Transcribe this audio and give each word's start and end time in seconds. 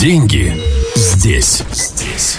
Деньги 0.00 0.52
здесь. 0.96 1.62
Здесь. 1.72 2.38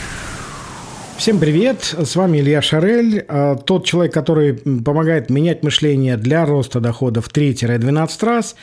Всем 1.17 1.39
привет, 1.39 1.95
с 1.97 2.15
вами 2.15 2.39
Илья 2.39 2.61
Шарель, 2.61 3.23
а, 3.27 3.55
тот 3.55 3.85
человек, 3.85 4.13
который 4.13 4.53
помогает 4.53 5.29
менять 5.29 5.63
мышление 5.63 6.17
для 6.17 6.45
роста 6.45 6.79
доходов 6.81 7.29
3-12 7.29 8.25
раз, 8.25 8.55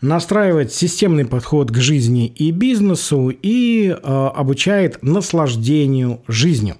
настраивать 0.00 0.72
системный 0.72 1.26
подход 1.26 1.70
к 1.70 1.76
жизни 1.76 2.28
и 2.28 2.50
бизнесу 2.52 3.30
и 3.30 3.94
а, 4.02 4.30
обучает 4.30 5.02
наслаждению 5.02 6.22
жизнью. 6.28 6.76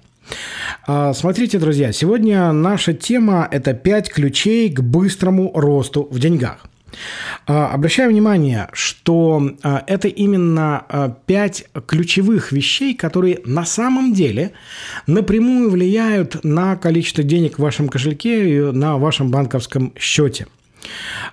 А, 0.87 1.13
смотрите, 1.13 1.59
друзья, 1.59 1.91
сегодня 1.91 2.51
наша 2.53 2.93
тема– 2.93 3.47
это 3.51 3.73
5 3.73 4.09
ключей 4.09 4.69
к 4.71 4.81
быстрому 4.81 5.51
росту 5.53 6.07
в 6.09 6.17
деньгах. 6.17 6.65
А, 7.45 7.73
обращаю 7.73 8.09
внимание, 8.11 8.69
что 8.73 9.51
а, 9.63 9.83
это 9.87 10.07
именно 10.07 10.85
а, 10.87 11.15
пять 11.25 11.65
ключевых 11.85 12.51
вещей, 12.51 12.95
которые 12.95 13.39
на 13.45 13.65
самом 13.65 14.13
деле 14.13 14.53
напрямую 15.05 15.69
влияют 15.69 16.43
на 16.43 16.75
количество 16.75 17.23
денег 17.23 17.57
в 17.57 17.61
вашем 17.61 17.89
кошельке 17.89 18.49
и 18.49 18.59
на 18.71 18.97
вашем 18.97 19.31
банковском 19.31 19.93
счете. 19.97 20.47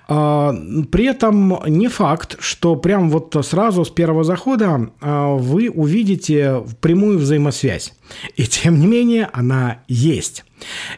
При 0.07 1.05
этом 1.05 1.59
не 1.67 1.87
факт, 1.87 2.37
что 2.39 2.75
прям 2.75 3.09
вот 3.09 3.35
сразу 3.43 3.85
с 3.85 3.89
первого 3.89 4.23
захода 4.23 4.89
вы 5.01 5.69
увидите 5.69 6.63
прямую 6.81 7.17
взаимосвязь. 7.17 7.93
И 8.35 8.43
тем 8.45 8.79
не 8.79 8.87
менее 8.87 9.29
она 9.33 9.79
есть. 9.87 10.43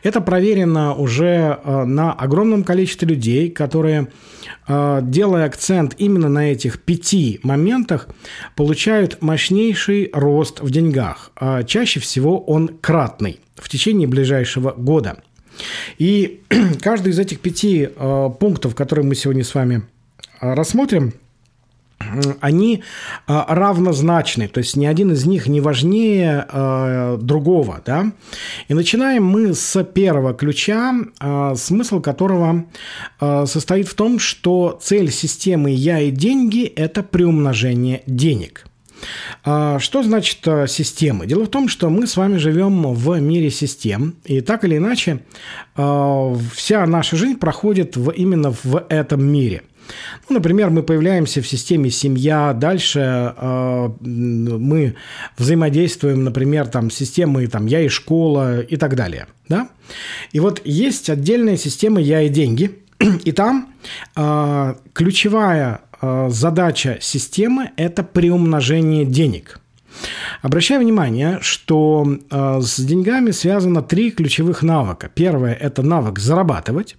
Это 0.04 0.22
проверено 0.22 0.94
уже 0.94 1.60
на 1.66 2.14
огромном 2.14 2.64
количестве 2.64 3.08
людей, 3.08 3.50
которые 3.50 4.08
делая 4.68 5.46
акцент 5.46 5.96
именно 5.98 6.30
на 6.30 6.52
этих 6.52 6.82
пяти 6.82 7.40
моментах, 7.44 8.08
получают 8.56 9.22
мощнейший 9.22 10.10
рост 10.14 10.62
в 10.62 10.70
деньгах. 10.70 11.32
А 11.36 11.64
чаще 11.64 12.00
всего 12.00 12.40
он 12.40 12.70
кратный 12.82 13.40
в 13.56 13.70
течение 13.70 14.08
ближайшего 14.08 14.72
года. 14.72 15.22
И 15.98 16.42
каждый 16.82 17.12
из 17.12 17.20
этих 17.20 17.40
пяти 17.40 17.90
э, 17.94 18.30
пунктов, 18.40 18.76
которые 18.76 19.06
мы 19.06 19.16
сегодня 19.16 19.44
с 19.44 19.54
вами 19.54 19.84
э, 20.42 20.54
рассмотрим– 20.54 21.14
они 22.42 22.84
а, 23.26 23.54
равнозначны, 23.54 24.48
то 24.48 24.60
есть 24.60 24.78
ни 24.78 24.86
один 24.86 25.12
из 25.12 25.26
них 25.26 25.48
не 25.48 25.62
важнее 25.62 26.46
э, 26.50 27.18
другого. 27.20 27.82
Да? 27.86 28.12
И 28.68 28.74
начинаем 28.74 29.26
мы 29.26 29.54
с 29.54 29.84
первого 29.84 30.34
ключа, 30.34 30.94
э, 31.20 31.56
смысл 31.56 32.00
которого 32.00 32.66
э, 33.20 33.46
состоит 33.48 33.88
в 33.88 33.96
том, 33.96 34.20
что 34.20 34.78
цель 34.82 35.12
системы 35.12 35.72
«я 35.72 36.00
и 36.00 36.12
деньги»– 36.12 36.66
это 36.76 37.04
приумножение 37.04 38.04
денег. 38.06 38.67
Что 39.44 40.04
значит 40.04 40.40
системы? 40.70 41.28
Дело 41.28 41.46
в 41.46 41.50
том, 41.50 41.68
что 41.68 41.90
мы 41.90 42.08
с 42.08 42.18
вами 42.18 42.38
живем 42.38 42.94
в 42.94 43.20
мире 43.20 43.50
систем, 43.50 44.16
и 44.26 44.42
так 44.42 44.64
или 44.64 44.78
иначе 44.78 45.20
вся 45.76 46.86
наша 46.86 47.16
жизнь 47.16 47.38
проходит 47.38 47.98
именно 48.16 48.52
в 48.52 48.86
этом 48.90 49.24
мире– 49.24 49.62
ну, 50.30 50.36
например, 50.36 50.70
мы 50.70 50.84
появляемся 50.84 51.42
в 51.42 51.48
системе 51.48 51.90
семья, 51.90 52.54
дальше 52.54 53.34
э, 53.38 53.90
мы 54.02 54.96
взаимодействуем, 55.38 56.24
например, 56.24 56.68
там, 56.68 56.90
с 56.90 56.96
системой 56.96 57.48
там, 57.48 57.66
я 57.66 57.82
и 57.82 57.88
школа 57.88 58.62
и 58.62 58.76
так 58.76 58.96
далее. 58.96 59.28
Да? 59.48 59.70
И 60.32 60.40
вот 60.40 60.62
есть 60.66 61.10
отдельная 61.10 61.58
система 61.58 62.02
я 62.02 62.22
и 62.22 62.30
деньги, 62.30 62.72
и 63.26 63.32
там 63.32 63.74
э, 64.16 64.76
ключевая 64.94 65.82
э, 66.02 66.28
задача 66.30 66.98
системы– 67.02 67.72
это 67.78 68.04
приумножение 68.04 69.06
денег– 69.06 69.60
Обращаю 70.42 70.82
внимание, 70.82 71.40
что 71.42 72.06
э, 72.30 72.60
с 72.62 72.80
деньгами 72.80 73.32
связано 73.32 73.82
три 73.82 74.12
ключевых 74.12 74.62
навыка. 74.62 75.10
Первое– 75.14 75.54
это 75.60 75.82
навык 75.82 76.20
зарабатывать. 76.20 76.96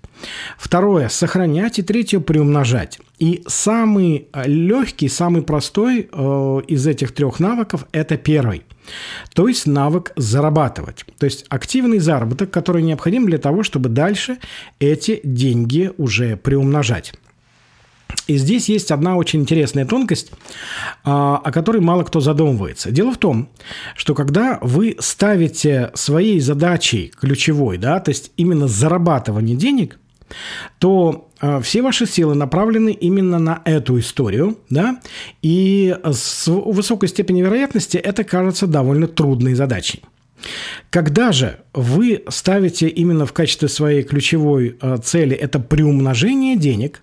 Второе– 0.57 1.09
сохранять. 1.11 1.79
И 1.79 1.83
третье– 1.83 2.21
приумножать. 2.21 2.99
И 3.19 3.43
самый 3.47 4.29
э, 4.33 4.49
легкий, 4.49 5.09
самый 5.09 5.43
простой 5.43 6.09
э, 6.11 6.61
из 6.67 6.87
этих 6.87 7.13
трех 7.13 7.41
навыков– 7.41 7.87
это 7.93 8.17
первый. 8.17 8.65
То 9.35 9.49
есть 9.49 9.67
навык 9.67 10.13
зарабатывать. 10.17 11.05
То 11.19 11.27
есть 11.27 11.45
активный 11.49 11.99
заработок, 11.99 12.51
который 12.51 12.83
необходим 12.83 13.27
для 13.27 13.39
того, 13.39 13.63
чтобы 13.63 13.89
дальше 13.89 14.39
эти 14.81 15.21
деньги 15.23 15.93
уже 15.99 16.37
приумножать. 16.37 17.13
И 18.27 18.37
здесь 18.37 18.69
есть 18.69 18.91
одна 18.91 19.17
очень 19.17 19.41
интересная 19.41 19.87
тонкость, 19.87 20.31
а, 21.05 21.39
о 21.39 21.51
которой 21.51 21.81
мало 21.81 22.05
кто 22.05 22.21
задумывается. 22.21 22.91
Дело 22.91 23.13
в 23.13 23.19
том, 23.19 23.49
что 23.97 24.15
когда 24.15 24.59
вы 24.61 24.97
ставите 24.99 25.91
своей 25.95 26.41
задачей 26.41 27.13
ключевой, 27.19 27.79
да, 27.79 28.01
то 28.01 28.11
есть 28.11 28.33
именно 28.37 28.69
зарабатывание 28.69 29.57
денег, 29.57 29.99
то 30.79 31.29
а, 31.41 31.61
все 31.61 31.83
ваши 31.83 32.07
силы 32.07 32.35
направлены 32.35 32.93
именно 32.93 33.39
на 33.39 33.63
эту 33.65 33.99
историю, 33.99 34.59
да, 34.69 35.01
и 35.43 35.97
с 36.05 36.47
высокой 36.49 37.09
степенью 37.09 37.47
вероятности 37.47 37.97
это 37.97 38.25
кажется 38.25 38.67
довольно 38.67 39.07
трудной 39.07 39.55
задачей. 39.55 40.03
Когда 40.91 41.33
же 41.33 41.61
вы 41.75 42.23
ставите 42.29 42.89
именно 42.89 43.27
в 43.27 43.33
качестве 43.33 43.69
своей 43.69 44.03
ключевой 44.03 44.77
а, 44.81 44.99
цели 44.99 45.35
это 45.35 45.61
приумножение 45.61 46.57
денег, 46.57 47.01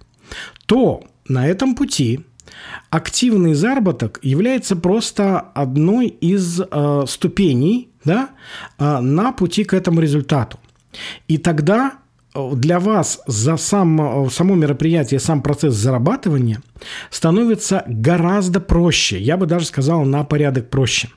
то 0.65 1.03
на 1.27 1.47
этом 1.47 1.75
пути 1.75 2.21
активный 2.89 3.53
заработок 3.53 4.19
является 4.21 4.75
просто 4.75 5.39
одной 5.39 6.07
из 6.07 6.59
э, 6.59 7.03
ступеней 7.07 7.89
да, 8.03 8.29
э, 8.77 8.99
на 8.99 9.31
пути 9.31 9.63
к 9.63 9.73
этому 9.73 9.99
результату. 9.99 10.59
И 11.27 11.37
тогда 11.37 11.93
э, 12.33 12.51
для 12.55 12.79
вас 12.79 13.21
за 13.27 13.57
сам, 13.57 14.25
э, 14.25 14.29
само 14.29 14.55
мероприятие, 14.55 15.19
сам 15.19 15.41
процесс 15.41 15.73
зарабатывания 15.75 16.61
становится 17.09 17.83
гораздо 17.87 18.59
проще. 18.59 19.19
Я 19.19 19.37
бы 19.37 19.45
даже 19.45 19.65
сказал, 19.65 20.05
на 20.05 20.23
порядок 20.23 20.69
проще. 20.69 21.09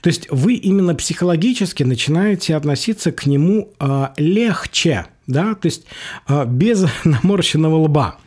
То 0.00 0.08
есть 0.08 0.26
вы 0.30 0.54
именно 0.54 0.94
психологически 0.94 1.84
начинаете 1.84 2.56
относиться 2.56 3.12
к 3.12 3.26
нему 3.26 3.72
э, 3.78 4.08
легче, 4.16 5.06
да, 5.30 5.54
то 5.54 5.66
есть 5.66 5.86
э, 6.28 6.44
без 6.46 6.86
наморщенного 7.04 7.76
лба– 7.76 8.16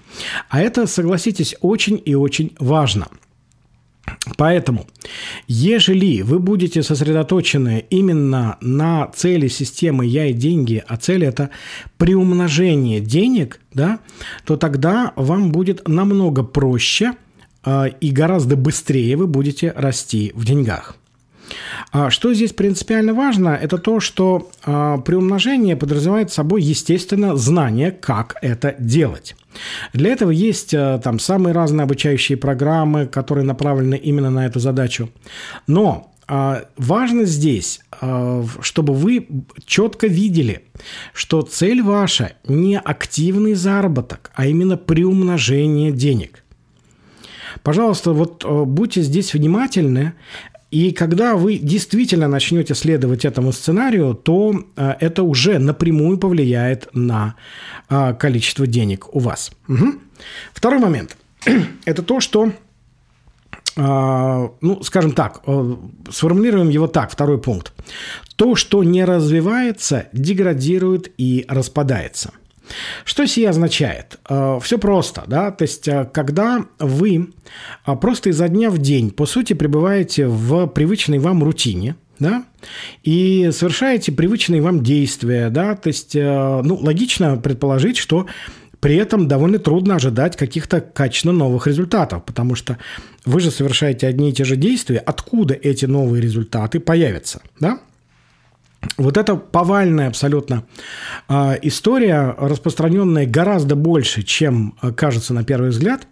а 0.50 0.62
это, 0.62 0.88
согласитесь, 0.88 1.56
очень 1.62 2.02
и 2.03 2.16
очень 2.16 2.53
важно. 2.59 3.08
Поэтому, 4.38 4.86
ежели 5.47 6.22
вы 6.22 6.40
будете 6.40 6.84
сосредоточены 6.84 7.86
именно 7.90 8.58
на 8.59 9.08
цели 9.08 9.47
системы 9.47 10.06
«я 10.06 10.25
и 10.25 10.34
деньги», 10.34 10.84
а 10.88 10.97
цель– 10.97 11.24
это 11.25 11.52
приумножение 11.97 13.00
денег, 13.00 13.62
да, 13.74 14.00
то 14.46 14.58
тогда 14.58 15.14
вам 15.16 15.52
будет 15.52 15.88
намного 15.88 16.44
проще 16.44 17.14
э, 17.66 17.85
и 18.02 18.12
гораздо 18.12 18.58
быстрее 18.58 19.16
вы 19.16 19.28
будете 19.28 19.72
расти 19.72 20.34
в 20.35 20.44
деньгах. 20.44 20.97
А 21.92 22.09
что 22.09 22.34
здесь 22.34 22.54
принципиально 22.54 23.14
важно, 23.14 23.50
это 23.50 23.78
то, 23.78 24.00
что 24.00 24.50
э, 24.66 24.98
приумножение 25.06 25.76
подразумевает 25.76 26.31
собой, 26.31 26.64
естественно, 26.64 27.36
знание, 27.36 27.92
как 27.92 28.36
это 28.42 28.76
делать. 28.80 29.36
Для 29.94 30.12
этого 30.12 30.32
есть 30.32 30.74
э, 30.74 31.00
там 31.03 31.20
самые 31.20 31.53
разные 31.53 31.84
обучающие 31.84 32.38
программы, 32.38 33.06
которые 33.06 33.46
направлены 33.46 33.96
именно 33.96 34.30
на 34.30 34.46
эту 34.46 34.59
задачу. 34.59 35.09
Но 35.68 36.09
важно 36.78 37.26
здесь, 37.26 37.82
чтобы 38.62 38.94
вы 38.94 39.28
четко 39.66 40.08
видели, 40.08 40.64
что 41.14 41.42
цель 41.42 41.84
ваша 41.84 42.32
не 42.48 42.80
активный 42.80 43.56
заработок, 43.56 44.32
а 44.34 44.48
именно 44.48 44.78
приумножение 44.78 45.92
денег. 45.92 46.46
Пожалуйста, 47.62 48.14
вот 48.14 48.46
будьте 48.46 49.02
здесь 49.02 49.34
внимательны. 49.34 50.14
И 50.73 50.91
когда 50.91 51.35
вы 51.35 51.59
действительно 51.59 52.28
начнете 52.28 52.73
следовать 52.73 53.25
этому 53.25 53.52
сценарию, 53.52 54.16
то 54.16 54.55
э, 54.75 54.96
это 54.99 55.22
уже 55.22 55.59
напрямую 55.59 56.17
повлияет 56.17 56.90
на 56.93 57.35
э, 57.90 58.16
количество 58.16 58.66
денег 58.66 59.16
у 59.16 59.20
вас. 59.20 59.52
Угу. 59.67 59.85
Второй 60.52 60.79
момент. 60.79 61.16
Это 61.85 62.02
то, 62.02 62.20
что 62.20 62.52
э, 63.78 64.49
ну, 64.61 64.84
скажем 64.84 65.11
так, 65.11 65.43
сформулируем 66.09 66.70
его 66.70 66.87
так, 66.87 67.11
второй 67.11 67.37
пункт. 67.37 67.72
То, 68.35 68.55
что 68.55 68.84
не 68.84 69.05
развивается, 69.05 70.08
деградирует 70.11 71.11
и 71.19 71.46
распадается– 71.47 72.31
что 73.06 73.26
сие 73.28 73.50
означает? 73.50 74.20
Э, 74.30 74.60
Все 74.62 74.78
просто, 74.78 75.24
да, 75.28 75.52
то 75.52 75.64
есть 75.64 75.88
э, 75.88 76.10
когда 76.12 76.66
вы 76.80 77.30
э, 77.86 77.96
просто 77.96 78.30
изо 78.30 78.48
дня 78.48 78.70
в 78.70 78.78
день, 78.78 79.12
по 79.12 79.26
сути, 79.26 79.54
пребываете 79.54 80.28
в 80.28 80.68
привычной 80.68 81.20
вам 81.20 81.44
рутине, 81.44 81.96
да, 82.20 82.46
и 83.04 83.50
совершаете 83.52 84.12
привычные 84.12 84.62
вам 84.62 84.84
действия, 84.84 85.50
да, 85.50 85.76
то 85.76 85.88
есть, 85.88 86.16
ну, 86.16 86.76
логично 86.82 87.36
предположить, 87.38 87.98
что 87.98 88.28
при 88.80 88.96
этом 88.96 89.28
довольно 89.28 89.60
трудно 89.60 89.96
ожидать 89.96 90.38
каких-то 90.38 90.80
качественно 90.80 91.34
новых 91.34 91.68
результатов, 91.68 92.24
потому 92.24 92.56
что 92.56 92.78
вы 93.26 93.40
же 93.40 93.50
совершаете 93.50 94.08
одни 94.08 94.30
и 94.30 94.34
те 94.34 94.44
же 94.44 94.56
действия, 94.56 95.00
откуда 95.00 95.54
эти 95.54 95.86
новые 95.86 96.22
результаты 96.22 96.80
появятся, 96.80 97.42
да? 97.60 97.80
Вот 98.97 99.18
это 99.18 99.35
повальная 99.35 100.08
абсолютно 100.08 100.64
э, 101.30 101.58
история, 101.62 102.35
распространенная 102.38 103.26
гораздо 103.26 103.76
больше, 103.76 104.24
чем 104.24 104.76
э, 104.82 104.91
кажется 104.91 105.34
на 105.34 105.44
первый 105.44 105.70
взгляд, 105.70 106.08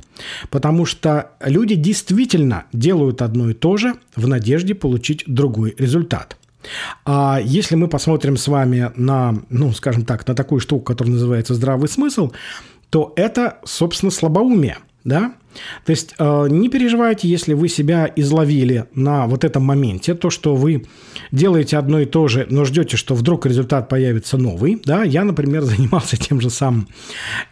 потому 0.50 0.86
что 0.86 1.32
люди 1.44 1.76
действительно 1.76 2.66
делают 2.74 3.22
одно 3.22 3.50
и 3.50 3.54
то 3.54 3.78
же 3.78 3.96
в 4.16 4.28
надежде 4.28 4.74
получить 4.74 5.24
другой 5.28 5.76
результат. 5.78 6.38
А 7.06 7.40
если 7.44 7.76
мы 7.76 7.88
посмотрим 7.88 8.38
с 8.38 8.48
вами 8.48 8.92
на, 8.96 9.36
ну, 9.50 9.74
скажем 9.74 10.06
так, 10.06 10.28
на 10.28 10.36
такую 10.36 10.60
штуку, 10.60 10.84
которая 10.84 11.14
называется 11.14 11.56
здравый 11.56 11.90
смысл, 11.90 12.32
то 12.90 13.14
это, 13.16 13.60
собственно, 13.64 14.12
слабоумие– 14.12 14.78
да? 15.04 15.34
То 15.86 15.92
есть 15.92 16.16
э, 16.18 16.48
не 16.50 16.70
переживайте, 16.70 17.28
если 17.28 17.54
вы 17.54 17.68
себя 17.70 18.12
изловили 18.16 18.86
на 18.94 19.28
вот 19.28 19.44
этом 19.44 19.64
моменте, 19.64 20.14
то, 20.14 20.30
что 20.30 20.56
вы 20.56 20.86
делаете 21.32 21.78
одно 21.78 22.00
и 22.00 22.06
то 22.06 22.28
же, 22.28 22.48
но 22.50 22.66
ждете, 22.66 22.98
что 22.98 23.16
вдруг 23.16 23.46
результат 23.46 23.90
появится 23.90 24.38
новый. 24.38 24.82
Да? 24.86 25.04
Я, 25.04 25.24
например, 25.24 25.62
занимался 25.64 26.18
тем 26.18 26.42
же 26.42 26.50
самым 26.50 26.88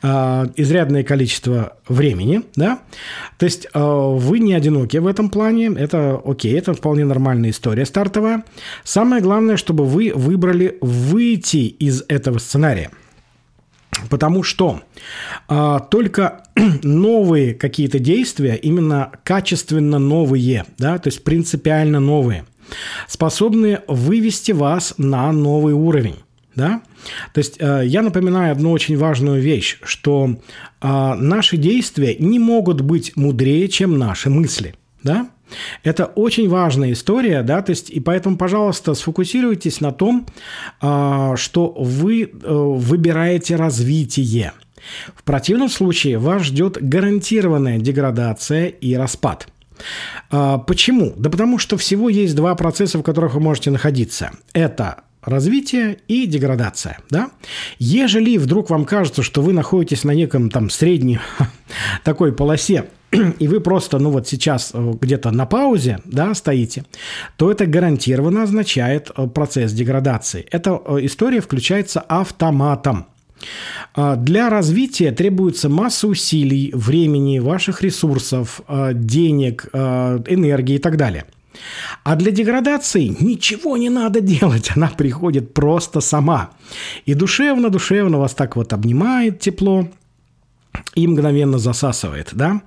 э, 0.02 0.46
изрядное 0.56 1.04
количество 1.04 1.78
времени. 1.88 2.42
Да? 2.56 2.80
То 3.38 3.46
есть 3.46 3.68
э, 3.74 3.80
вы 3.80 4.40
не 4.40 4.54
одиноки 4.54 4.98
в 4.98 5.08
этом 5.08 5.30
плане, 5.30 5.72
это 5.78 6.22
окей, 6.24 6.58
это 6.58 6.74
вполне 6.74 7.06
нормальная 7.06 7.50
история 7.50 7.86
стартовая. 7.86 8.44
Самое 8.84 9.22
главное, 9.22 9.58
чтобы 9.58 9.86
вы 9.86 10.12
выбрали 10.14 10.78
выйти 10.82 11.68
из 11.68 12.04
этого 12.08 12.40
сценария. 12.40 12.92
Потому 14.10 14.44
что 14.44 14.82
а, 15.48 15.80
только 15.80 16.44
новые 16.84 17.54
какие-то 17.54 18.00
действия, 18.00 18.56
именно 18.56 19.12
качественно 19.24 20.00
новые, 20.00 20.66
да, 20.78 20.98
то 20.98 21.08
есть 21.08 21.24
принципиально 21.24 22.00
новые, 22.00 22.46
способны 23.08 23.82
вывести 23.88 24.52
вас 24.52 24.96
на 24.98 25.32
новый 25.32 25.74
уровень. 25.74 26.16
Да? 26.56 26.82
То 27.34 27.40
есть 27.40 27.56
э, 27.60 27.84
я 27.86 28.02
напоминаю 28.02 28.52
одну 28.52 28.72
очень 28.72 28.98
важную 28.98 29.42
вещь, 29.42 29.78
что 29.84 30.36
э, 30.82 31.14
наши 31.14 31.56
действия 31.56 32.16
не 32.20 32.38
могут 32.38 32.82
быть 32.82 33.16
мудрее, 33.16 33.70
чем 33.70 33.98
наши 33.98 34.30
мысли. 34.30 34.76
Да? 35.02 35.30
Это 35.84 36.06
очень 36.06 36.50
важная 36.50 36.94
история, 36.94 37.44
да, 37.44 37.62
то 37.62 37.72
есть, 37.72 37.90
и 37.90 38.00
поэтому, 38.00 38.38
пожалуйста, 38.38 38.94
сфокусируйтесь 38.94 39.82
на 39.82 39.92
том, 39.92 40.26
а, 40.82 41.36
что 41.36 41.74
вы 41.78 42.24
э, 42.24 42.28
выбираете 42.44 43.56
развитие. 43.56 44.54
В 45.16 45.24
противном 45.24 45.70
случае 45.70 46.18
вас 46.18 46.44
ждет 46.44 46.78
гарантированная 46.80 47.78
деградация 47.80 48.68
и 48.68 48.96
распад. 48.96 49.48
А, 50.32 50.58
почему? 50.58 51.14
Да 51.16 51.30
потому 51.30 51.58
что 51.58 51.78
всего 51.78 52.10
есть 52.10 52.36
два 52.36 52.56
процесса, 52.56 53.00
в 53.00 53.04
которых 53.04 53.34
вы 53.34 53.42
можете 53.42 53.72
находиться. 53.72 54.32
Это 54.54 55.04
развитие 55.30 56.00
и 56.08 56.26
деградация. 56.26 57.00
Да? 57.10 57.32
Ежели 57.78 58.38
вдруг 58.38 58.70
вам 58.70 58.86
кажется, 58.86 59.24
что 59.24 59.42
вы 59.42 59.54
находитесь 59.54 60.04
на 60.04 60.12
неком 60.12 60.50
там 60.50 60.70
средней 60.70 61.20
такой 62.04 62.34
полосе 62.34 62.86
и 63.12 63.48
вы 63.48 63.60
просто, 63.60 63.98
ну 64.00 64.12
вот 64.12 64.28
сейчас 64.28 64.72
э, 64.74 64.94
где-то 65.02 65.32
на 65.32 65.46
паузе, 65.46 66.00
да, 66.06 66.34
стоите, 66.36 66.86
то 67.38 67.52
это 67.52 67.66
гарантированно 67.66 68.44
означает 68.44 69.12
э, 69.16 69.28
процесс 69.28 69.74
деградации. 69.74 70.46
Эта 70.52 70.80
э, 70.86 71.00
история 71.02 71.42
включается 71.42 72.02
автоматом. 72.02 73.08
А, 73.96 74.16
для 74.16 74.50
развития 74.50 75.12
требуется 75.12 75.70
масса 75.70 76.08
усилий, 76.08 76.72
времени, 76.74 77.40
ваших 77.40 77.82
ресурсов, 77.82 78.62
денег, 78.94 79.70
энергии 79.74 80.76
и 80.76 80.80
так 80.80 80.98
далее. 80.98 81.26
А 82.04 82.16
для 82.16 82.32
деградации 82.32 83.16
ничего 83.20 83.78
не 83.78 83.90
надо 83.90 84.22
делать, 84.36 84.72
она 84.76 84.88
приходит 84.88 85.54
просто 85.54 86.02
сама. 86.02 86.52
И 87.06 87.14
душевно-душевно 87.14 88.18
вас 88.18 88.34
так 88.34 88.56
вот 88.56 88.74
обнимает 88.74 89.40
тепло, 89.40 89.88
и 90.96 91.08
мгновенно 91.08 91.58
засасывает, 91.58 92.30
да. 92.34 92.62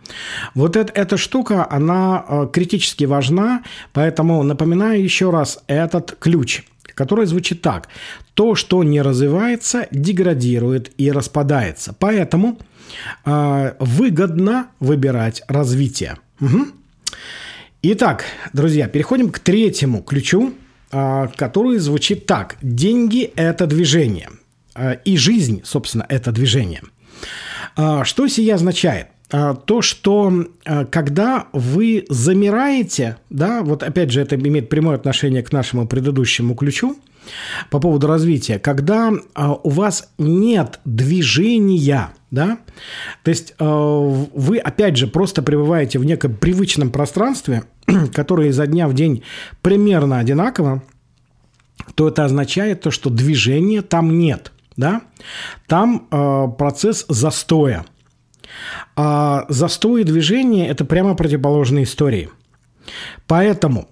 Вот 0.55 0.77
это, 0.77 0.93
эта 0.93 1.17
штука, 1.17 1.67
она 1.71 2.25
э, 2.29 2.49
критически 2.53 3.05
важна, 3.05 3.63
поэтому 3.93 4.43
напоминаю 4.43 5.03
еще 5.03 5.31
раз 5.31 5.61
этот 5.67 6.17
ключ, 6.19 6.63
который 6.95 7.27
звучит 7.27 7.63
так. 7.63 7.89
То, 8.35 8.55
что 8.55 8.83
не 8.83 9.03
развивается, 9.03 9.87
деградирует 9.91 10.93
и 10.99 11.11
распадается. 11.11 11.95
Поэтому 11.99 12.59
э, 13.25 13.75
выгодно 13.79 14.69
выбирать 14.81 15.43
развитие. 15.49 16.19
Угу. 16.41 16.67
Итак, 17.85 18.27
друзья, 18.53 18.87
переходим 18.87 19.33
к 19.33 19.41
третьему 19.41 20.03
ключу, 20.03 20.55
э, 20.93 21.29
который 21.35 21.79
звучит 21.79 22.27
так. 22.27 22.57
Деньги– 22.63 23.33
это 23.35 23.67
движение. 23.67 24.31
Э, 24.77 24.99
и 25.05 25.17
жизнь, 25.17 25.63
собственно, 25.65 26.07
это 26.09 26.31
движение. 26.31 26.83
А, 27.75 28.05
что 28.05 28.29
сия 28.29 28.55
означает? 28.55 29.09
А, 29.33 29.55
то, 29.55 29.83
что 29.83 30.47
а, 30.65 30.85
когда 30.85 31.49
вы 31.53 32.05
замираете, 32.09 33.17
да, 33.31 33.63
вот 33.63 33.83
опять 33.83 34.13
же 34.13 34.21
это 34.21 34.37
имеет 34.37 34.69
прямое 34.69 34.95
отношение 34.95 35.43
к 35.43 35.51
нашему 35.51 35.89
предыдущему 35.89 36.55
ключу 36.55 36.97
по 37.71 37.79
поводу 37.81 38.07
развития, 38.07 38.59
когда 38.59 39.13
у 39.63 39.71
вас 39.71 40.11
нет 40.19 40.81
движения, 40.85 42.11
да, 42.31 42.59
то 43.23 43.31
есть 43.31 43.55
вы 43.59 44.59
опять 44.59 44.97
же 44.97 45.07
просто 45.07 45.43
пребываете 45.43 45.99
в 45.99 46.05
неком 46.05 46.35
привычном 46.35 46.91
пространстве, 46.91 47.65
которое 48.15 48.49
изо 48.49 48.67
дня 48.67 48.89
в 48.89 48.95
день 48.95 49.23
примерно 49.61 50.19
одинаково, 50.19 50.83
то 51.95 52.09
это 52.09 52.25
означает 52.25 52.81
то, 52.81 52.91
что 52.91 53.11
движения 53.11 53.83
там 53.83 54.19
нет 54.19 54.53
да, 54.77 55.03
там 55.67 56.09
э, 56.11 56.47
процесс 56.57 57.05
застоя. 57.09 57.85
А 58.97 59.47
застой 59.49 60.03
и 60.03 60.05
движение– 60.05 60.69
это 60.69 60.85
прямо 60.85 61.15
противоположные 61.15 61.85
истории. 61.85 62.29
Поэтому 63.27 63.89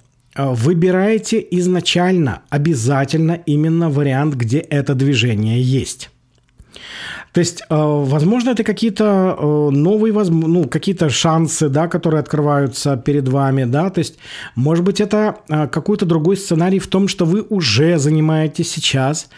выбирайте 0.49 1.47
изначально 1.51 2.43
обязательно 2.51 3.41
именно 3.47 3.91
вариант, 3.91 4.35
где 4.35 4.59
это 4.59 4.95
движение 4.95 5.61
есть. 5.61 6.11
То 7.33 7.41
есть, 7.41 7.63
э, 7.63 7.65
возможно, 7.71 8.51
это 8.51 8.65
какие-то 8.65 9.37
э, 9.39 9.71
новые, 9.71 10.13
ну, 10.13 10.65
какие-то 10.65 11.11
шансы, 11.11 11.69
да, 11.69 11.87
которые 11.87 12.21
открываются 12.21 12.97
перед 12.97 13.29
вами, 13.29 13.65
да, 13.65 13.91
то 13.91 14.01
есть, 14.01 14.19
может 14.57 14.85
быть, 14.85 15.01
это 15.01 15.37
э, 15.49 15.69
какой-то 15.69 16.07
другой 16.07 16.37
сценарий 16.37 16.81
в 16.81 16.89
том, 16.89 17.07
что 17.09 17.25
вы 17.25 17.47
уже 17.49 17.99
занимаетесь 17.99 18.71
сейчас, 18.73 19.29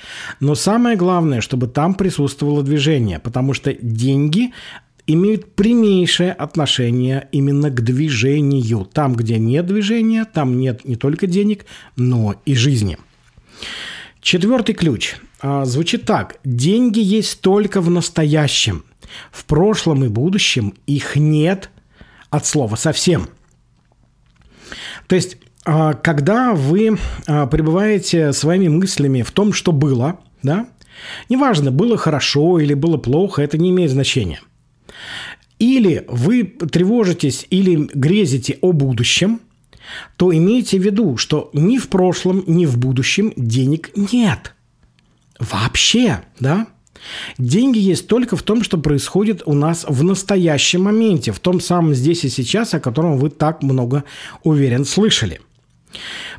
но 0.40 0.54
самое 0.54 0.96
главное, 0.96 1.40
чтобы 1.42 1.66
там 1.66 1.94
присутствовало 1.94 2.62
движение, 2.62 3.18
потому 3.18 3.52
что 3.52 3.74
деньги 3.74 4.52
имеют 5.06 5.54
прямейшее 5.54 6.32
отношение 6.32 7.28
именно 7.32 7.70
к 7.70 7.82
движению. 7.82 8.84
Там, 8.84 9.14
где 9.14 9.38
нет 9.38 9.66
движения, 9.66 10.24
там 10.24 10.58
нет 10.58 10.84
не 10.84 10.96
только 10.96 11.26
денег, 11.26 11.66
но 11.96 12.36
и 12.44 12.54
жизни. 12.54 12.98
Четвертый 14.20 14.74
ключ 14.74 15.16
а, 15.40 15.64
звучит 15.64 16.04
так. 16.04 16.38
Деньги 16.44 17.00
есть 17.00 17.40
только 17.40 17.80
в 17.80 17.90
настоящем. 17.90 18.84
В 19.30 19.44
прошлом 19.44 20.04
и 20.04 20.08
будущем 20.08 20.74
их 20.86 21.16
нет 21.16 21.70
от 22.30 22.46
слова 22.46 22.76
совсем. 22.76 23.28
То 25.08 25.16
есть, 25.16 25.36
а, 25.64 25.94
когда 25.94 26.54
вы 26.54 26.96
а, 27.26 27.46
пребываете 27.46 28.32
своими 28.32 28.68
мыслями 28.68 29.22
в 29.22 29.32
том, 29.32 29.52
что 29.52 29.72
было, 29.72 30.20
да, 30.42 30.68
неважно, 31.28 31.72
было 31.72 31.96
хорошо 31.96 32.60
или 32.60 32.74
было 32.74 32.96
плохо, 32.96 33.42
это 33.42 33.58
не 33.58 33.70
имеет 33.70 33.90
значения. 33.90 34.40
Или 35.62 36.04
вы 36.08 36.42
тревожитесь 36.44 37.46
или 37.50 37.88
грезите 37.94 38.58
о 38.60 38.72
будущем– 38.72 39.40
то 40.16 40.34
имейте 40.34 40.78
в 40.78 40.82
виду, 40.82 41.16
что 41.16 41.50
ни 41.52 41.78
в 41.78 41.88
прошлом, 41.88 42.44
ни 42.46 42.66
в 42.66 42.78
будущем 42.78 43.32
денег 43.36 43.90
нет. 43.96 44.54
Вообще, 45.38 46.22
да? 46.40 46.68
Деньги 47.36 47.78
есть 47.78 48.06
только 48.06 48.36
в 48.36 48.42
том, 48.42 48.62
что 48.62 48.78
происходит 48.78 49.42
у 49.44 49.54
нас 49.54 49.84
в 49.88 50.04
настоящем 50.04 50.82
моменте, 50.82 51.32
в 51.32 51.40
том 51.40 51.60
самом 51.60 51.94
здесь 51.94 52.24
и 52.24 52.28
сейчас, 52.28 52.74
о 52.74 52.80
котором 52.80 53.18
вы 53.18 53.30
так 53.30 53.62
много 53.62 54.04
уверен 54.44 54.84
слышали. 54.84 55.40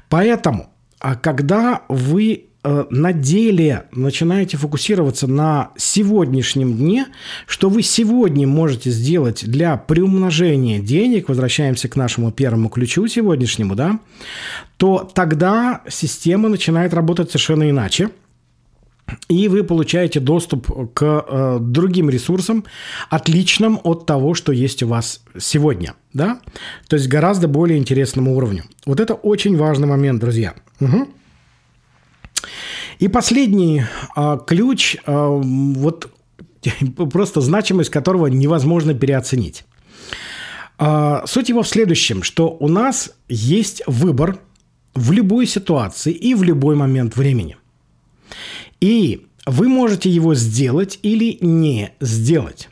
Поэтому, 0.07 0.69
а 0.99 1.15
когда 1.15 1.83
вы 1.89 2.45
на 2.63 3.13
деле 3.13 3.83
начинаете 3.91 4.57
фокусироваться 4.57 5.27
на 5.27 5.71
сегодняшнем 5.75 6.77
дне, 6.77 7.07
что 7.45 7.69
вы 7.69 7.83
сегодня 7.83 8.47
можете 8.47 8.89
сделать 8.89 9.43
для 9.45 9.75
приумножения 9.75 10.79
денег, 10.79 11.27
возвращаемся 11.27 11.89
к 11.89 11.95
нашему 11.95 12.31
первому 12.31 12.69
ключу 12.69 13.07
сегодняшнему, 13.07 13.75
да, 13.75 13.99
то 14.77 15.09
тогда 15.13 15.81
система 15.89 16.49
начинает 16.49 16.93
работать 16.93 17.29
совершенно 17.29 17.69
иначе. 17.69 18.09
и 19.27 19.47
вы 19.49 19.63
получаете 19.63 20.19
доступ 20.19 20.93
к 20.93 21.25
э, 21.27 21.57
другим 21.59 22.09
ресурсам, 22.09 22.63
отличным 23.09 23.79
от 23.83 24.05
того, 24.05 24.33
что 24.33 24.51
есть 24.51 24.83
у 24.83 24.87
вас 24.87 25.21
сегодня, 25.37 25.95
да, 26.13 26.39
то 26.87 26.95
есть 26.95 27.07
гораздо 27.09 27.47
более 27.47 27.77
интересному 27.77 28.35
уровню. 28.35 28.63
Вот 28.85 28.99
это 28.99 29.13
очень 29.13 29.57
важный 29.57 29.87
момент, 29.87 30.21
друзья. 30.21 30.53
Угу. 30.79 31.07
И 32.99 33.07
последний 33.07 33.83
э, 34.15 34.37
ключ, 34.45 34.95
э, 35.05 35.41
вот 35.41 36.11
просто 37.11 37.41
значимость 37.41 37.89
которого 37.89 38.27
невозможно 38.27 38.93
переоценить. 38.93 39.65
Э, 40.79 41.21
суть 41.25 41.49
его 41.49 41.63
в 41.63 41.67
следующем, 41.67 42.23
что 42.23 42.49
у 42.49 42.67
нас 42.67 43.11
есть 43.27 43.83
выбор 43.87 44.39
в 44.93 45.11
любой 45.11 45.47
ситуации 45.47 46.13
и 46.13 46.35
в 46.35 46.43
любой 46.43 46.75
момент 46.75 47.15
времени. 47.15 47.57
И 48.79 49.25
вы 49.45 49.67
можете 49.67 50.09
его 50.09 50.35
сделать 50.35 50.99
или 51.01 51.37
не 51.41 51.93
сделать. 51.99 52.69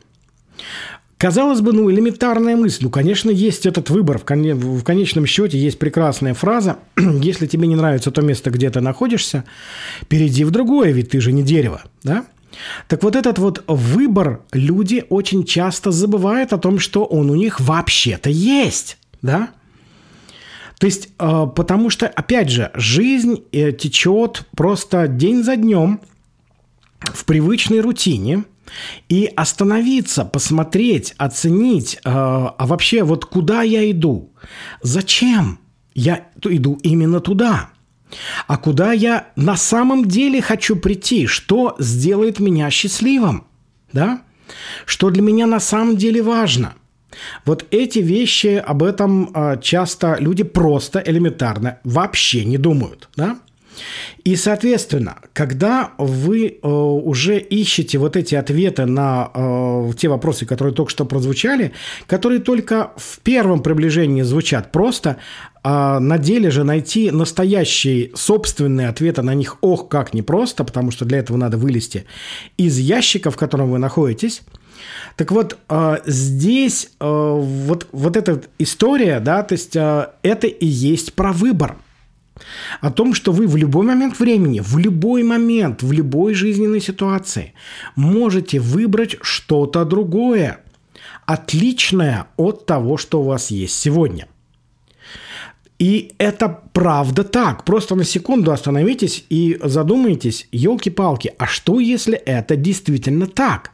Казалось 1.22 1.62
бы, 1.62 1.72
ну, 1.72 1.92
элементарная 1.92 2.56
мысль. 2.56 2.86
Ну, 2.86 2.90
конечно, 2.90 3.30
есть 3.30 3.68
этот 3.68 3.92
выбор. 3.92 4.18
В, 4.18 4.24
в 4.26 4.84
конечном 4.84 5.28
счете 5.28 5.56
есть 5.56 5.78
прекрасная 5.78 6.34
фраза. 6.34 6.80
Если 6.98 7.46
тебе 7.46 7.68
не 7.68 7.76
нравится 7.76 8.10
то 8.10 8.24
место, 8.24 8.50
где 8.50 8.72
ты 8.72 8.82
находишься, 8.82 9.44
перейди 10.08 10.44
в 10.44 10.50
другое, 10.50 10.90
ведь 10.90 11.12
ты 11.12 11.22
же 11.22 11.32
не 11.32 11.44
дерево, 11.44 11.84
да? 12.04 12.26
Так 12.88 13.04
вот 13.04 13.16
этот 13.16 13.38
вот 13.38 13.64
выбор 13.68 14.42
люди 14.52 15.06
очень 15.10 15.44
часто 15.44 15.92
забывают 15.92 16.54
о 16.54 16.58
том, 16.58 16.80
что 16.80 17.06
он 17.06 17.30
у 17.30 17.36
них 17.36 17.60
вообще-то 17.60 18.32
есть, 18.32 18.98
да? 19.22 19.52
То 20.80 20.88
есть, 20.88 21.10
э, 21.20 21.46
потому 21.56 21.92
что, 21.92 22.08
опять 22.08 22.50
же, 22.50 22.72
жизнь 22.74 23.44
э, 23.52 23.74
течет 23.74 24.48
просто 24.58 25.08
день 25.08 25.44
за 25.44 25.56
днем 25.56 26.02
в 27.00 27.26
привычной 27.26 27.82
рутине, 27.82 28.44
и 29.10 29.32
остановиться, 29.36 30.26
посмотреть, 30.26 31.14
оценить, 31.18 31.96
э, 31.96 32.00
а 32.06 32.66
вообще 32.66 33.04
вот 33.04 33.26
куда 33.26 33.62
я 33.62 33.90
иду, 33.90 34.34
зачем 34.82 35.60
я 35.94 36.28
иду 36.44 36.80
именно 36.84 37.20
туда, 37.20 37.70
а 38.48 38.58
куда 38.58 38.94
я 38.94 39.30
на 39.36 39.56
самом 39.56 40.06
деле 40.06 40.42
хочу 40.42 40.76
прийти, 40.76 41.28
что 41.28 41.76
сделает 41.80 42.40
меня 42.40 42.70
счастливым, 42.70 43.46
да? 43.94 44.22
Что 44.86 45.10
для 45.10 45.22
меня 45.22 45.48
на 45.48 45.60
самом 45.60 45.96
деле 45.96 46.22
важно– 46.22 46.76
вот 47.46 47.66
эти 47.72 48.00
вещи, 48.00 48.64
об 48.66 48.84
этом 48.84 49.32
а, 49.34 49.58
часто 49.58 50.18
люди 50.20 50.44
просто 50.44 51.02
элементарно 51.06 51.80
вообще 51.84 52.46
не 52.46 52.58
думают, 52.58 53.10
да? 53.16 53.40
И, 54.24 54.36
соответственно, 54.36 55.18
когда 55.34 55.94
вы 55.98 56.48
э, 56.48 56.68
уже 56.68 57.40
ищете 57.40 57.98
вот 57.98 58.16
эти 58.16 58.36
ответы 58.36 58.86
на 58.86 59.32
э, 59.34 59.92
те 59.98 60.10
вопросы, 60.10 60.46
которые 60.46 60.74
только 60.74 60.92
что 60.92 61.06
прозвучали, 61.06 61.72
которые 62.08 62.40
только 62.40 62.92
в 62.98 63.20
первом 63.20 63.62
приближении 63.62 64.22
звучат 64.22 64.72
просто, 64.72 65.18
а 65.64 66.00
на 66.00 66.18
деле 66.18 66.52
же 66.52 66.64
найти 66.64 67.12
настоящие 67.12 68.12
собственные 68.16 68.90
ответы 68.90 69.22
на 69.22 69.34
них, 69.34 69.58
ох, 69.62 69.88
как 69.90 70.14
непросто, 70.14 70.64
потому 70.64 70.92
что 70.92 71.06
для 71.06 71.20
этого 71.20 71.38
надо 71.38 71.58
вылезти 71.58 72.06
из 72.58 72.78
ящика, 72.78 73.32
в 73.32 73.38
котором 73.38 73.72
вы 73.72 73.80
находитесь– 73.80 74.42
так 75.16 75.32
вот, 75.32 75.58
а, 75.70 76.02
здесь 76.06 76.92
а, 77.00 77.36
вот, 77.36 77.88
вот 77.92 78.18
эта 78.18 78.42
история, 78.58 79.20
да, 79.20 79.44
то 79.44 79.54
есть 79.54 79.76
это 79.76 80.48
и 80.48 80.66
есть 80.66 81.14
про 81.14 81.32
выбор. 81.32 81.78
О 82.80 82.92
том, 82.92 83.14
что 83.14 83.32
вы 83.32 83.48
в 83.48 83.56
любой 83.56 83.86
момент 83.86 84.20
времени, 84.20 84.60
в 84.60 84.78
любой 84.78 85.24
момент, 85.24 85.84
в 85.84 85.92
любой 85.92 86.34
жизненной 86.34 86.82
ситуации 86.82 87.54
можете 87.96 88.60
выбрать 88.60 89.18
что-то 89.22 89.86
другое, 89.86 90.60
отличное 91.26 92.28
от 92.38 92.66
того, 92.66 92.98
что 92.98 93.22
у 93.22 93.26
вас 93.26 93.52
есть 93.52 93.78
сегодня. 93.78 94.28
И 95.80 96.14
это 96.20 96.60
правда 96.74 97.24
так. 97.24 97.66
Просто 97.66 97.96
на 97.96 98.04
секунду 98.04 98.52
остановитесь 98.52 99.26
и 99.30 99.60
задумайтесь, 99.64 100.48
елки-палки, 100.52 101.34
а 101.40 101.48
что 101.48 101.80
если 101.80 102.18
это 102.18 102.56
действительно 102.56 103.26
так? 103.26 103.72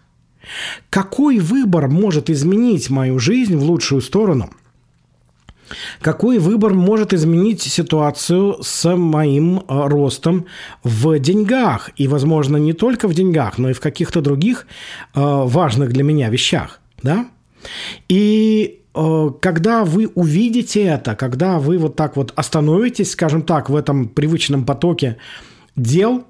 Какой 0.89 1.39
выбор 1.39 1.89
может 1.89 2.29
изменить 2.29 2.89
мою 2.89 3.19
жизнь 3.19 3.57
в 3.57 3.63
лучшую 3.63 4.01
сторону? 4.01 4.51
Какой 6.01 6.39
выбор 6.39 6.73
может 6.73 7.13
изменить 7.13 7.61
ситуацию 7.61 8.57
с 8.61 8.95
моим 8.95 9.59
э, 9.59 9.61
ростом 9.67 10.45
в 10.83 11.19
деньгах? 11.19 11.89
И, 11.97 12.07
возможно, 12.07 12.57
не 12.57 12.73
только 12.73 13.07
в 13.07 13.13
деньгах, 13.13 13.57
но 13.57 13.69
и 13.69 13.73
в 13.73 13.79
каких-то 13.79 14.21
других 14.21 14.67
э, 15.13 15.19
важных 15.19 15.91
для 15.91 16.03
меня 16.03 16.29
вещах. 16.29 16.79
Да? 17.03 17.27
И 18.09 18.81
э, 18.93 19.29
когда 19.41 19.83
вы 19.83 20.07
увидите 20.15 20.83
это, 20.83 21.15
когда 21.15 21.59
вы 21.59 21.77
вот 21.77 21.95
так 21.95 22.15
вот 22.17 22.33
остановитесь, 22.35 23.11
скажем 23.11 23.41
так, 23.41 23.69
в 23.69 23.75
этом 23.75 24.07
привычном 24.07 24.65
потоке 24.65 25.17
дел, 25.75 26.25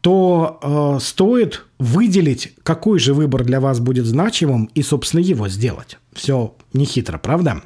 то 0.00 0.58
э, 0.60 0.98
стоит 1.00 1.64
выделить, 1.78 2.54
какой 2.62 2.98
же 2.98 3.14
выбор 3.14 3.42
для 3.42 3.58
вас 3.58 3.80
будет 3.80 4.04
значимым 4.04 4.66
и, 4.74 4.82
собственно, 4.82 5.20
его 5.20 5.48
сделать. 5.48 5.96
Все 6.12 6.54
нехитро, 6.74 7.16
правда? 7.16 7.62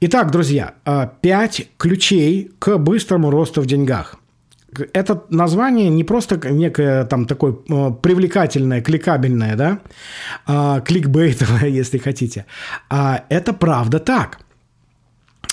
Итак, 0.00 0.30
друзья, 0.30 0.74
э, 0.84 1.08
пять 1.22 1.68
ключей 1.76 2.52
к 2.60 2.78
быстрому 2.78 3.30
росту 3.30 3.60
в 3.60 3.66
деньгах. 3.66 4.14
Это 4.92 5.24
название 5.28 5.88
не 5.88 6.04
просто 6.04 6.36
некое 6.50 7.04
там 7.04 7.26
такое 7.26 7.56
э, 7.68 7.90
привлекательное, 8.00 8.80
кликабельное, 8.80 9.56
да, 9.56 9.80
э, 10.46 10.82
кликбейтовое, 10.84 11.66
если 11.80 11.98
хотите, 11.98 12.46
а 12.88 13.24
это 13.28 13.52
правда 13.52 13.98
так. 13.98 14.38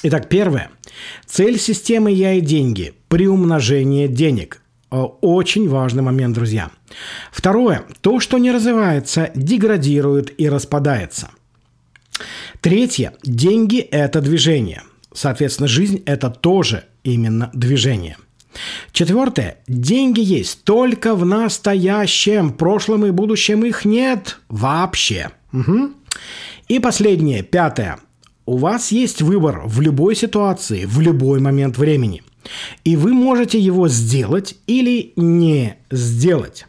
Итак, 0.03 0.29
первое. 0.29 0.69
Цель 1.25 1.57
системы 1.57 2.11
«Я 2.11 2.33
и 2.33 2.41
деньги»– 2.41 2.93
приумножение 3.07 4.07
денег– 4.07 4.61
очень 4.91 5.67
важный 5.67 6.03
момент, 6.03 6.35
друзья. 6.35 6.69
Второе. 7.31 7.83
То, 8.01 8.19
что 8.19 8.37
не 8.37 8.51
развивается, 8.51 9.31
деградирует 9.33 10.39
и 10.39 10.47
распадается. 10.47 11.31
Третье. 12.61 13.13
Деньги– 13.23 13.79
это 13.91 14.21
движение. 14.21 14.83
Соответственно, 15.13 15.67
жизнь– 15.67 16.03
это 16.05 16.29
тоже 16.29 16.85
именно 17.03 17.49
движение. 17.53 18.17
Четвертое. 18.91 19.57
Деньги 19.67 20.21
есть 20.21 20.63
только 20.63 21.15
в 21.15 21.25
настоящем. 21.25 22.49
В 22.49 22.57
прошлом 22.57 23.05
и 23.05 23.11
будущем 23.11 23.65
их 23.65 23.85
нет 23.85 24.39
вообще. 24.49 25.31
Угу. 25.51 25.91
И 26.69 26.79
последнее, 26.79 27.43
пятое. 27.43 27.99
У 28.45 28.57
вас 28.57 28.91
есть 28.91 29.21
выбор 29.21 29.63
в 29.65 29.81
любой 29.81 30.15
ситуации, 30.15 30.85
в 30.85 30.99
любой 31.01 31.39
момент 31.39 31.77
времени– 31.77 32.23
и 32.83 32.95
вы 32.95 33.13
можете 33.13 33.59
его 33.59 33.87
сделать 33.87 34.55
или 34.67 35.13
не 35.15 35.77
сделать. 35.91 36.67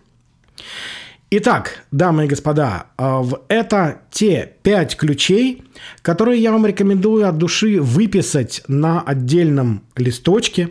Итак, 1.39 1.85
дамы 1.91 2.25
и 2.25 2.29
господа, 2.29 2.87
а, 2.97 3.23
это 3.49 4.01
те 4.11 4.55
пять 4.63 4.97
ключей, 4.97 5.65
которые 6.03 6.43
я 6.43 6.53
вам 6.53 6.67
рекомендую 6.67 7.29
от 7.29 7.39
души 7.39 7.81
выписать 7.81 8.63
на 8.69 9.01
отдельном 9.01 9.83
листочке, 9.97 10.71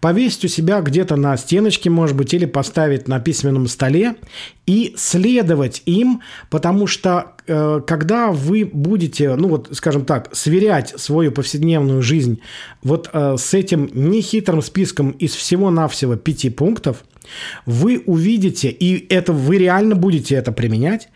повесить 0.00 0.44
у 0.44 0.48
себя 0.48 0.80
где-то 0.80 1.16
на 1.16 1.36
стеночке, 1.36 1.90
может 1.90 2.16
быть, 2.16 2.34
или 2.34 2.44
поставить 2.44 3.08
на 3.08 3.20
письменном 3.20 3.66
столе 3.66 4.16
и 4.66 4.94
следовать 4.96 5.82
им, 5.86 6.22
потому 6.50 6.86
что 6.86 7.32
э, 7.46 7.80
когда 7.86 8.30
вы 8.30 8.64
будете, 8.64 9.34
ну 9.34 9.48
вот, 9.48 9.68
скажем 9.72 10.04
так, 10.04 10.34
сверять 10.34 10.94
свою 10.96 11.32
повседневную 11.32 12.02
жизнь 12.02 12.40
вот 12.82 13.10
э, 13.12 13.36
с 13.38 13.54
этим 13.54 13.90
нехитрым 13.92 14.62
списком 14.62 15.10
из 15.10 15.34
всего-навсего 15.34 16.16
пяти 16.16 16.50
пунктов, 16.50 17.04
вы 17.66 18.02
увидите, 18.06 18.68
и 18.68 19.06
это 19.12 19.32
вы 19.32 19.58
реально 19.58 19.94
будете 19.94 20.34
это 20.34 20.52
применять, 20.52 21.08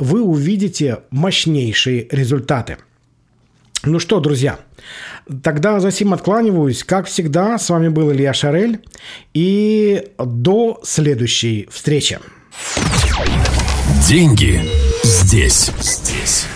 вы 0.00 0.22
увидите 0.22 1.00
мощнейшие 1.10 2.08
результаты. 2.10 2.78
Ну 3.82 3.98
что, 3.98 4.20
друзья, 4.20 4.60
тогда 5.42 5.80
за 5.80 5.90
сим 5.90 6.12
откланиваюсь. 6.12 6.84
Как 6.84 7.06
всегда, 7.06 7.58
с 7.58 7.70
вами 7.70 7.88
был 7.88 8.12
Илья 8.12 8.34
Шарель. 8.34 8.80
И 9.32 10.08
до 10.18 10.80
следующей 10.84 11.68
встречи. 11.70 12.18
Деньги 14.06 14.60
здесь. 15.02 15.70
Здесь. 15.80 16.46